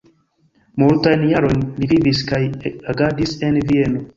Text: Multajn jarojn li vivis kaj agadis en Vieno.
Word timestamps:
Multajn 0.83 1.25
jarojn 1.33 1.61
li 1.83 1.91
vivis 1.93 2.25
kaj 2.33 2.43
agadis 2.95 3.39
en 3.51 3.65
Vieno. 3.71 4.07